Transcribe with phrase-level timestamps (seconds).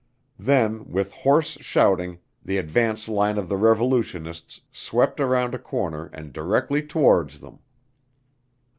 [0.39, 6.33] Then with hoarse shouting, the advance line of the revolutionists swept around a corner and
[6.33, 7.59] directly towards them.